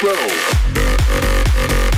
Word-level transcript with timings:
show. 0.00 1.89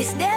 Is 0.00 0.14
there 0.14 0.29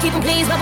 keep 0.00 0.12
them 0.12 0.22
pleased. 0.22 0.57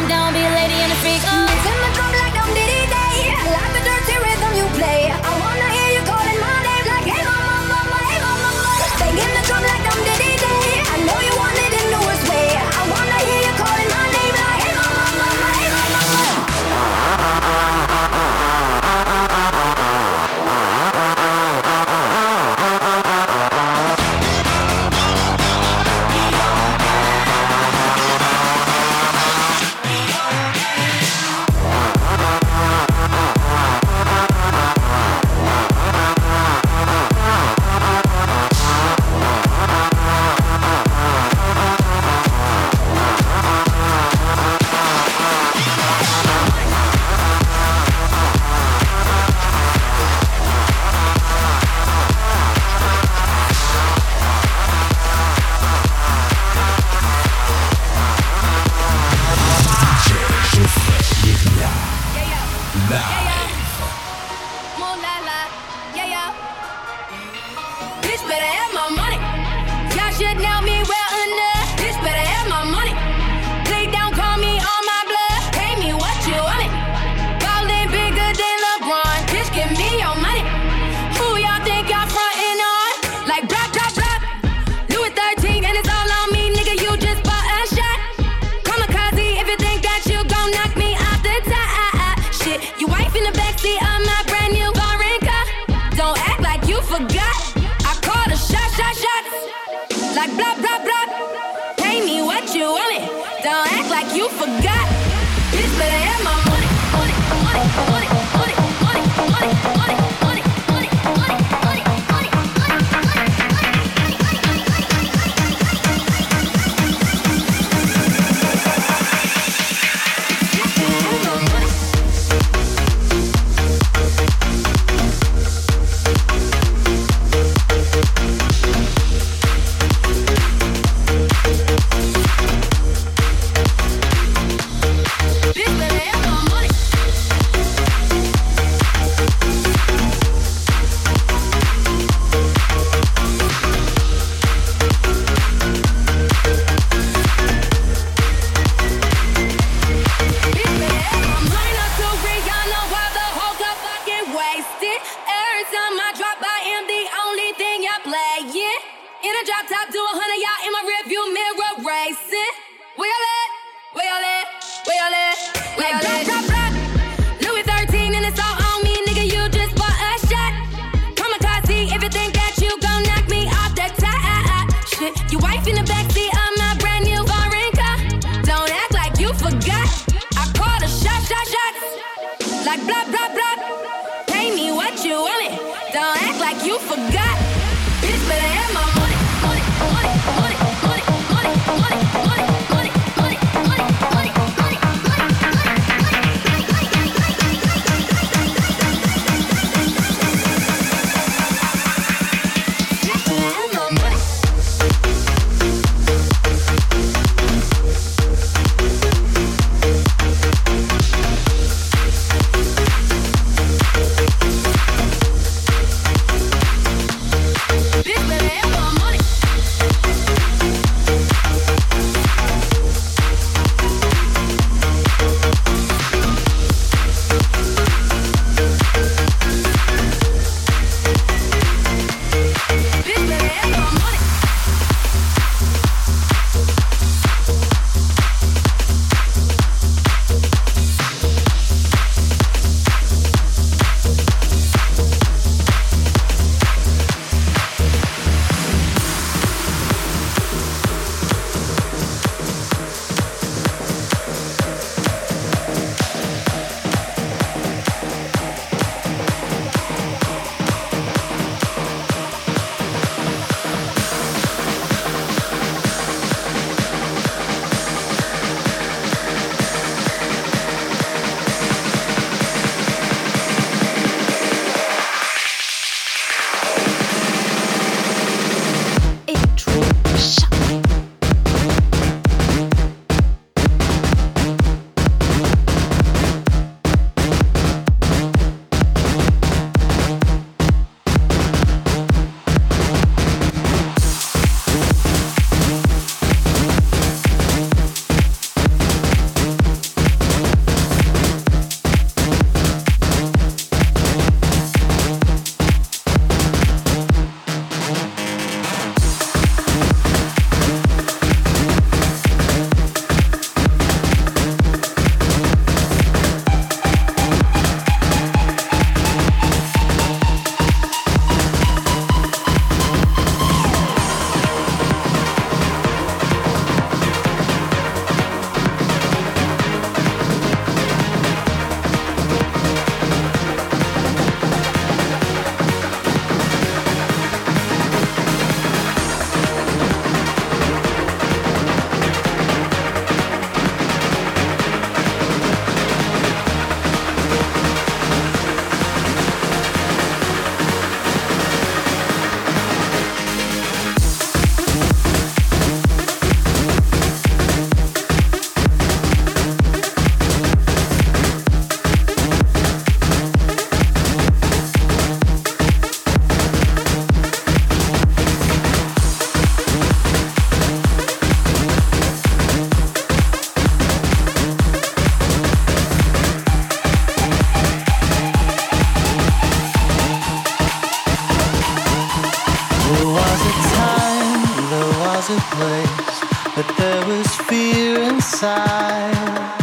was 383.17 383.41
a 383.53 383.55
time, 383.81 384.43
there 384.73 384.95
was 385.05 385.27
a 385.31 385.41
place, 385.57 386.17
but 386.55 386.69
there 386.77 387.03
was 387.07 387.29
fear 387.49 388.03
inside. 388.13 389.57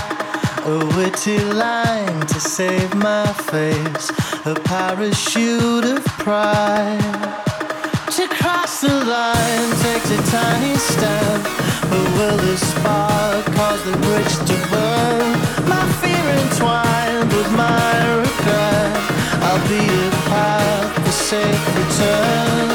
A 0.66 0.78
witty 0.96 1.40
line 1.66 2.20
to 2.34 2.40
save 2.40 2.96
my 2.96 3.28
face, 3.52 4.06
a 4.54 4.56
parachute 4.72 5.86
of 5.96 6.04
pride. 6.26 7.20
To 8.18 8.28
cross 8.38 8.82
the 8.82 8.96
line 9.18 9.70
takes 9.86 10.10
a 10.18 10.22
tiny 10.40 10.76
step, 10.92 11.40
but 11.90 12.06
will 12.16 12.38
this 12.46 12.64
spark 12.74 13.46
cause 13.58 13.82
the 13.90 13.96
bridge 14.06 14.36
to 14.50 14.58
burn? 14.72 15.30
My 15.74 15.86
fear 16.02 16.26
entwined 16.44 17.30
with 17.38 17.50
my 17.66 17.94
regret, 18.24 18.94
I'll 19.46 19.64
be 19.74 19.84
a 20.08 20.12
path 20.32 21.06
for 21.06 21.12
safe 21.12 21.66
return. 21.78 22.73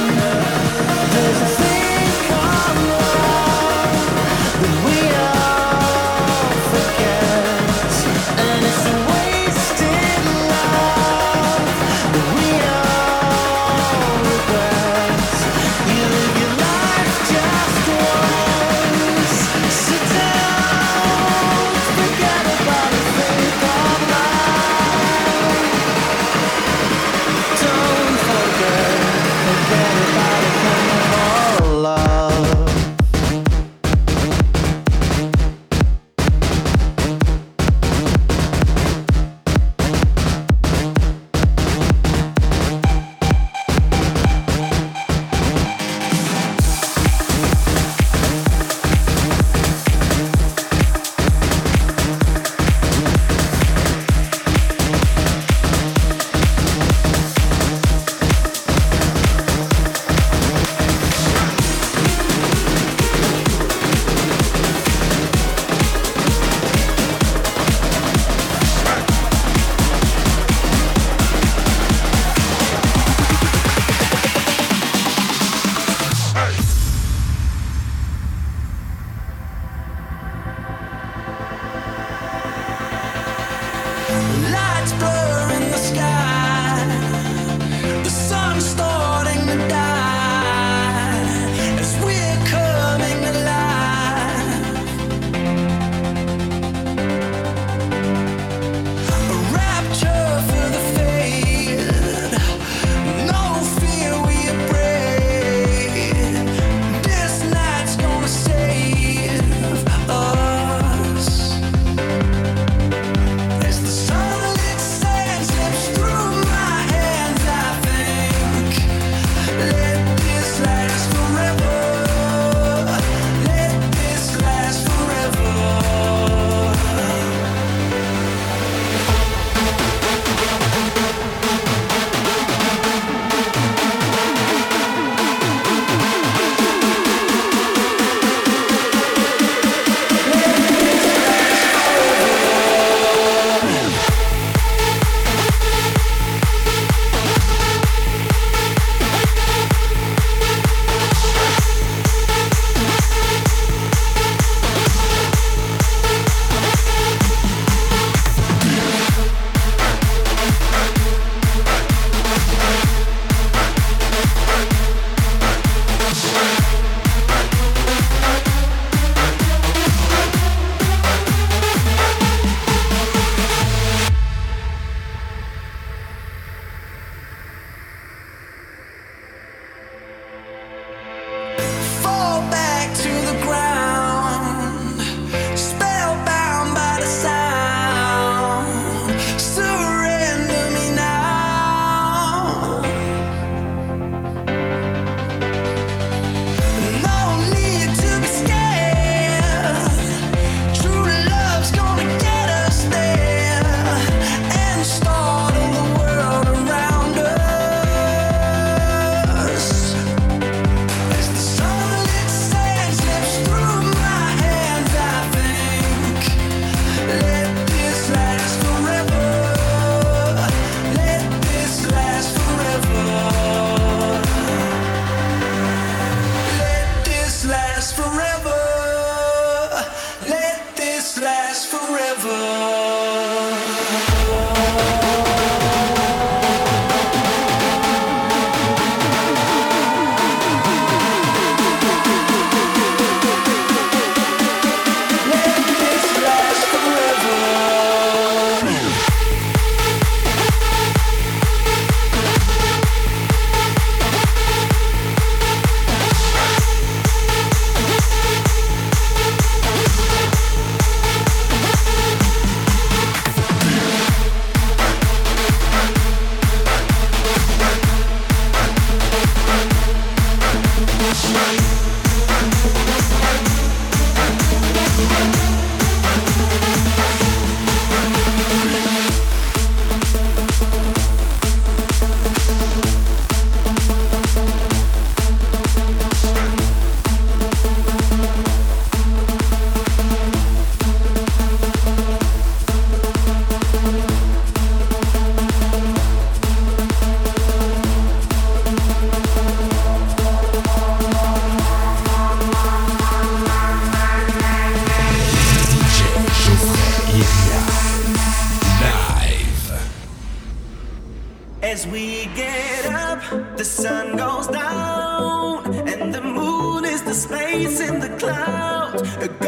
As 311.79 311.87
we 311.87 312.27
get 312.35 312.87
up, 312.87 313.21
the 313.57 313.65
sun 313.65 314.17
goes 314.17 314.49
down, 314.49 315.65
and 315.87 316.13
the 316.13 316.21
moon 316.21 316.85
is 316.85 317.05
the 317.05 317.15
space 317.15 317.79
in 317.79 318.01
the 318.01 318.09
clouds. 318.19 319.48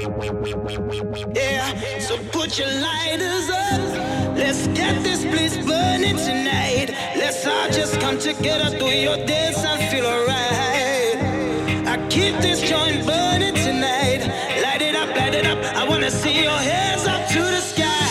Yeah, 0.00 1.98
so 2.00 2.18
put 2.32 2.58
your 2.58 2.68
lighters 2.68 3.48
up. 3.50 4.36
Let's 4.36 4.66
get 4.68 5.02
this 5.04 5.24
place 5.24 5.56
burning 5.56 6.16
tonight. 6.16 6.90
Let's 7.16 7.46
all 7.46 7.68
just 7.70 8.00
come 8.00 8.18
together, 8.18 8.76
do 8.76 8.86
your 8.86 9.16
dance 9.24 9.58
and 9.64 9.90
feel 9.90 10.06
alright. 10.06 11.16
I 11.86 12.06
keep 12.08 12.34
this 12.40 12.60
joint 12.60 13.06
burning 13.06 13.54
tonight. 13.54 14.26
Light 14.62 14.82
it 14.82 14.96
up, 14.96 15.14
light 15.16 15.34
it 15.34 15.46
up. 15.46 15.58
I 15.76 15.88
wanna 15.88 16.10
see 16.10 16.42
your 16.42 16.50
hands 16.50 17.06
up 17.06 17.28
to 17.28 17.38
the 17.38 17.60
sky. 17.60 18.03